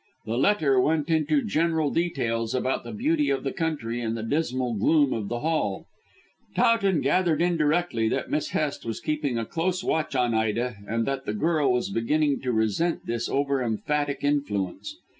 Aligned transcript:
The 0.25 0.35
letter 0.39 0.79
went 0.81 1.09
into 1.11 1.43
general 1.45 1.91
details 1.91 2.55
about 2.55 2.83
the 2.83 2.91
beauty 2.91 3.29
of 3.29 3.43
the 3.43 3.51
country 3.51 4.01
and 4.01 4.17
the 4.17 4.23
dismal 4.23 4.73
gloom 4.73 5.13
of 5.13 5.29
the 5.29 5.41
Hall. 5.41 5.85
Towton 6.55 7.01
gathered 7.01 7.39
indirectly 7.39 8.09
that 8.09 8.31
Miss 8.31 8.49
Hest 8.49 8.83
was 8.83 8.99
keeping 8.99 9.37
a 9.37 9.45
close 9.45 9.83
watch 9.83 10.15
on 10.15 10.33
Ida, 10.33 10.77
and 10.87 11.05
that 11.05 11.25
the 11.27 11.33
girl 11.35 11.71
was 11.71 11.91
beginning 11.91 12.41
to 12.41 12.51
resent 12.51 13.05
this 13.05 13.29
over 13.29 13.61
emphatic 13.61 14.23
influence. 14.23 14.95